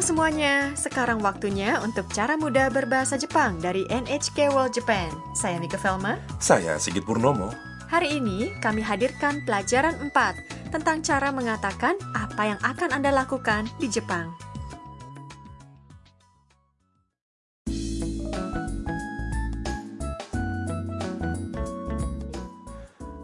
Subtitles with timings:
[0.00, 5.12] Halo semuanya, sekarang waktunya untuk cara mudah berbahasa Jepang dari NHK World Japan.
[5.36, 6.16] Saya Mika Velma.
[6.40, 7.52] Saya Sigit Purnomo.
[7.92, 13.92] Hari ini kami hadirkan pelajaran 4 tentang cara mengatakan apa yang akan Anda lakukan di
[13.92, 14.32] Jepang.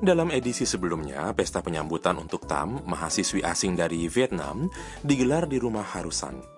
[0.05, 4.69] Dalam edisi sebelumnya, pesta penyambutan untuk Tam, mahasiswi asing dari Vietnam,
[5.01, 6.56] digelar di rumah Harusan.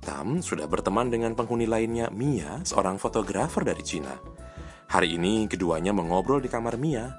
[0.00, 4.16] Tam sudah berteman dengan penghuni lainnya, Mia, seorang fotografer dari Cina.
[4.88, 7.12] Hari ini keduanya mengobrol di kamar Mia.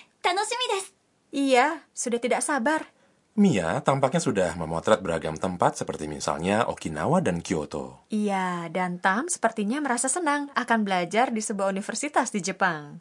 [1.34, 2.93] Iya, sudah tidak sabar.
[3.39, 8.03] Mia tampaknya sudah memotret beragam tempat seperti misalnya Okinawa dan Kyoto.
[8.11, 12.99] Iya, dan Tam sepertinya merasa senang akan belajar di sebuah universitas di Jepang.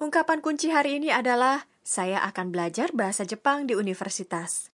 [0.00, 4.72] Ungkapan kunci hari ini adalah saya akan belajar bahasa Jepang di universitas.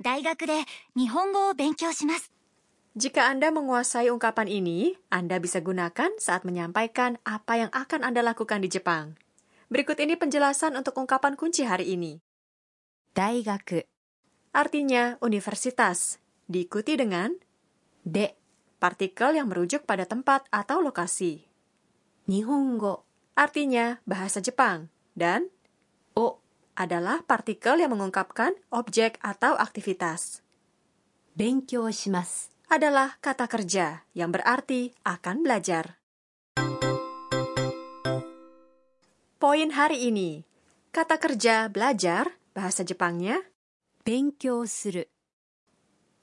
[0.00, 0.64] 大学で
[0.96, 2.30] 日本語を勉強します
[2.93, 8.61] jika Anda menguasai ungkapan ini, Anda bisa gunakan saat menyampaikan apa yang akan Anda lakukan
[8.61, 9.17] di Jepang.
[9.73, 12.21] Berikut ini penjelasan untuk ungkapan kunci hari ini.
[13.17, 13.81] Daigaku
[14.53, 17.33] artinya universitas, diikuti dengan
[18.05, 18.37] de,
[18.77, 21.49] partikel yang merujuk pada tempat atau lokasi.
[22.29, 25.49] Nihongo artinya bahasa Jepang dan
[26.13, 26.37] o
[26.77, 30.45] adalah partikel yang mengungkapkan objek atau aktivitas.
[31.33, 36.01] Benkyou shimasu adalah kata kerja yang berarti akan belajar.
[39.37, 40.41] Poin hari ini.
[40.89, 43.37] Kata kerja belajar, bahasa Jepangnya,
[44.01, 45.05] benkyou suru.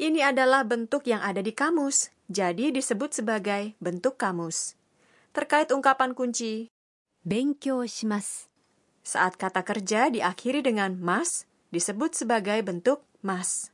[0.01, 4.75] Ini adalah bentuk yang ada di kamus, jadi disebut sebagai bentuk kamus.
[5.31, 6.67] Terkait ungkapan kunci,
[7.23, 8.51] benkyou shimasu.
[9.07, 13.71] Saat kata kerja diakhiri dengan mas, disebut sebagai bentuk mas.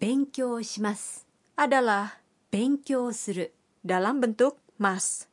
[0.00, 3.52] 勉強します Adalah 勉強する
[3.86, 5.30] dalam bentuk mas.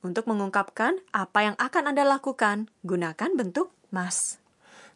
[0.00, 4.38] Untuk mengungkapkan apa yang akan Anda lakukan, gunakan bentuk mas.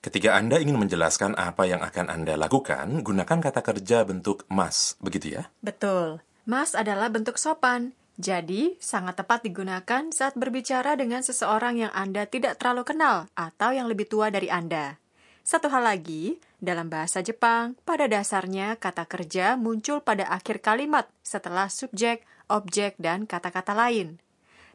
[0.02, 5.38] Ketika Anda ingin menjelaskan apa yang akan Anda lakukan, gunakan kata kerja bentuk mas, begitu
[5.38, 5.50] ya?
[5.62, 6.22] Betul.
[6.46, 7.94] Mas adalah bentuk sopan.
[8.18, 13.86] Jadi, sangat tepat digunakan saat berbicara dengan seseorang yang Anda tidak terlalu kenal atau yang
[13.90, 14.98] lebih tua dari Anda.
[15.47, 21.71] Satu hal lagi, dalam bahasa Jepang, pada dasarnya kata kerja muncul pada akhir kalimat setelah
[21.71, 24.19] subjek, objek, dan kata-kata lain.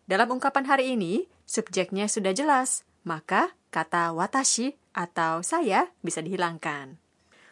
[0.08, 6.96] Dalam ungkapan hari ini, subjeknya sudah jelas, maka kata watashi atau saya bisa dihilangkan.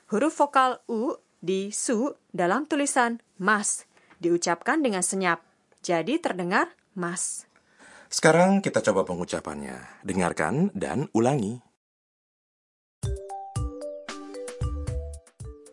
[0.08, 3.84] Huruf vokal U di su dalam tulisan mas
[4.16, 5.44] diucapkan dengan senyap,
[5.84, 7.44] jadi terdengar mas.
[8.08, 10.08] Sekarang kita coba pengucapannya.
[10.08, 11.69] Dengarkan dan ulangi.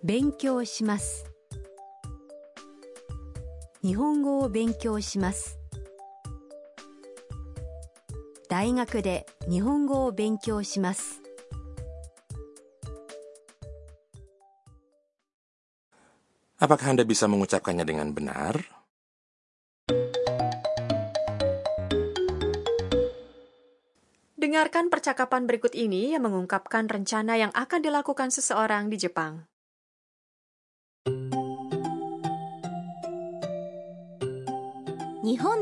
[0.06, 1.26] 勉強します
[3.82, 5.58] 日本語を勉強します
[8.49, 11.23] 大学で日本語を勉強します
[16.62, 18.55] Apakah Anda bisa mengucapkannya dengan benar?
[24.38, 29.43] Dengarkan percakapan berikut ini yang mengungkapkan rencana yang akan dilakukan seseorang di Jepang.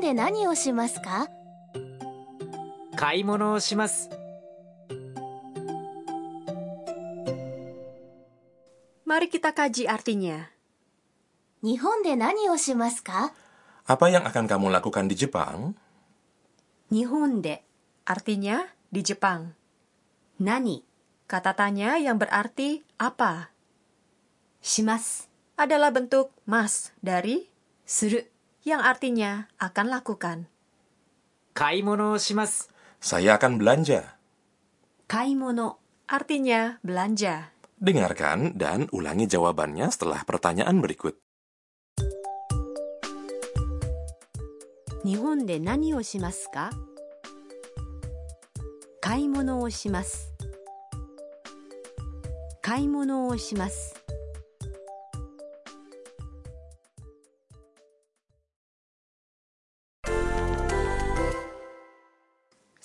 [0.04, 1.28] で何をしますか
[2.96, 4.10] 買い物をします。
[9.06, 10.50] Mari kita kaji artinya.
[11.62, 13.32] 日本で何をしますか
[13.86, 15.76] Apa yang akan kamu lakukan di Jepang?
[16.90, 17.62] 日本で
[18.06, 19.54] Artinya di Jepang.
[20.40, 20.82] 何
[21.30, 23.54] Kata tanya yang berarti apa
[24.62, 27.46] します adalah bentuk mas dari
[27.86, 28.32] する
[28.64, 30.46] yang artinya akan lakukan.
[31.54, 32.70] 買い物をします。
[33.00, 34.16] Saya akan belanja.
[35.08, 35.78] 買い物
[36.10, 37.54] Artinya belanja.
[37.78, 41.18] Dengarkan dan ulangi jawabannya setelah pertanyaan berikut.
[45.02, 46.70] 日本で何をしますか
[49.00, 50.34] 買い物をします
[52.60, 53.94] 買い物をします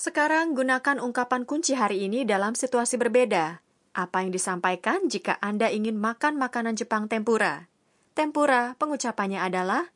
[0.00, 3.60] Sekarang gunakan ungkapan kunci hari ini dalam situasi berbeda.
[3.92, 7.68] Apa yang disampaikan jika Anda ingin makan makanan Jepang tempura?
[8.16, 9.92] Tempura, pengucapannya adalah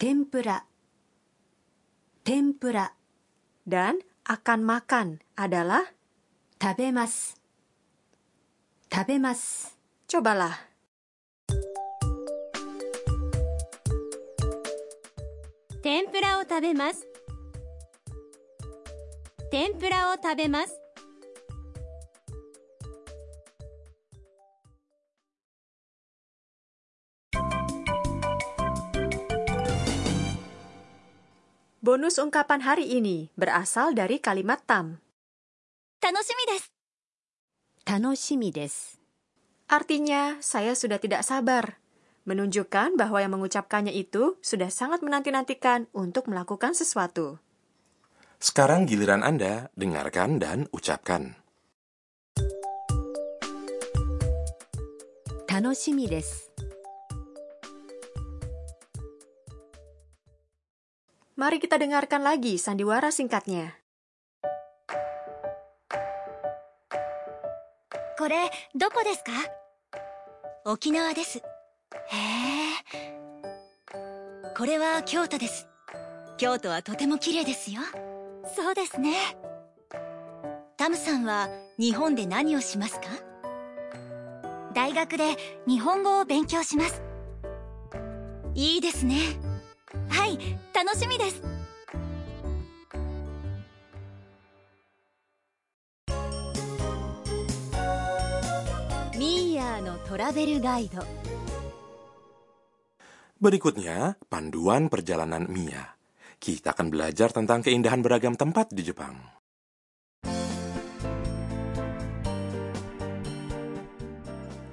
[0.00, 0.64] tempura.
[2.24, 2.96] Tempura.
[3.68, 5.84] Dan akan makan adalah
[6.56, 7.36] tabemas
[8.88, 9.76] tabemas
[10.08, 10.56] Cobalah.
[15.84, 17.07] Tempura o tabemas
[19.51, 20.79] 天ぷらを食べます
[31.83, 35.03] Bonus ungkapan hari ini berasal dari kalimat tam.
[35.99, 36.71] 楽しみです
[37.85, 39.03] 楽しみです
[39.67, 41.81] Artinya, saya sudah tidak sabar.
[42.23, 47.43] Menunjukkan bahwa yang mengucapkannya itu sudah sangat menanti-nantikan untuk melakukan sesuatu.
[48.39, 51.39] Sekarang giliran Anda, dengarkan dan ucapkan.
[55.53, 56.49] 楽しみです
[61.37, 63.77] Mari kita dengarkan lagi sandiwara singkatnya.
[68.17, 69.31] これどこですか
[70.65, 73.03] 沖縄ですへえ
[74.55, 75.67] これは京都です
[76.37, 77.81] 京都はとても綺麗ですよ
[78.60, 79.14] そうですね。
[80.76, 83.06] タムさんは日本で何をしますか？
[84.74, 85.36] 大学で
[85.68, 87.00] 日本語を勉強します。
[88.54, 89.20] いいですね。
[90.08, 90.38] はい
[90.74, 91.40] 楽しみです。
[99.16, 101.04] ミーヤーのトラベルガイド。
[103.40, 105.97] Berikutnya, panduan perjalanan Mia.
[106.38, 109.18] Kita akan belajar tentang keindahan beragam tempat di Jepang.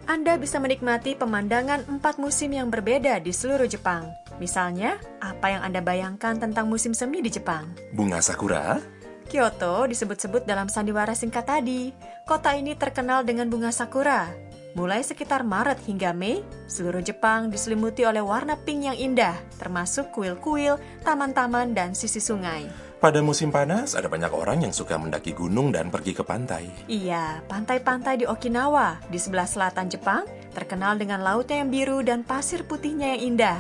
[0.06, 4.06] Anda bisa menikmati pemandangan empat musim yang berbeda di seluruh Jepang.
[4.38, 7.74] Misalnya, apa yang Anda bayangkan tentang musim semi di Jepang?
[7.98, 8.78] Bunga sakura,
[9.26, 11.90] Kyoto disebut-sebut dalam sandiwara singkat tadi.
[12.30, 14.30] Kota ini terkenal dengan bunga sakura.
[14.76, 20.76] Mulai sekitar Maret hingga Mei, seluruh Jepang diselimuti oleh warna pink yang indah, termasuk kuil-kuil,
[21.00, 22.68] taman-taman, dan sisi sungai.
[23.00, 26.68] pada musim panas ada banyak orang yang suka mendaki gunung dan pergi ke pantai.
[26.92, 32.68] Iya, pantai-pantai di Okinawa, di sebelah selatan Jepang, terkenal dengan lautnya yang biru dan pasir
[32.68, 33.60] putihnya yang indah.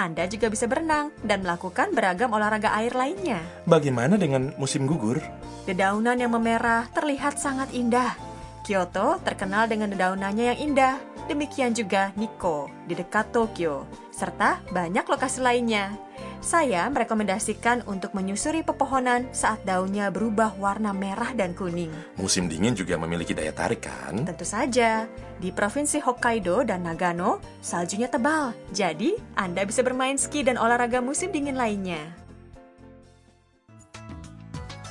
[0.00, 3.38] Anda juga bisa berenang dan melakukan beragam olahraga air lainnya.
[3.68, 5.22] Bagaimana dengan musim gugur?
[5.68, 8.25] Dedaunan yang memerah terlihat sangat indah.
[8.66, 10.98] Kyoto terkenal dengan dedaunannya yang indah.
[11.30, 15.94] Demikian juga Nikko di dekat Tokyo, serta banyak lokasi lainnya.
[16.42, 21.90] Saya merekomendasikan untuk menyusuri pepohonan saat daunnya berubah warna merah dan kuning.
[22.18, 24.22] Musim dingin juga memiliki daya tarik kan?
[24.22, 25.06] Tentu saja,
[25.38, 28.54] di Provinsi Hokkaido dan Nagano, saljunya tebal.
[28.70, 32.25] Jadi, Anda bisa bermain ski dan olahraga musim dingin lainnya.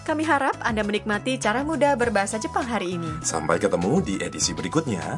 [0.05, 3.25] Kami harap Anda menikmati cara mudah berbahasa Jepang hari ini.
[3.25, 5.17] Sampai ketemu di edisi berikutnya.